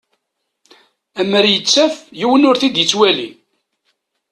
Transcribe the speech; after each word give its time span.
Amer 1.19 1.45
ittaf 1.57 1.95
yiwen 2.19 2.47
ur 2.49 2.55
t-id-yettwali 2.57 3.29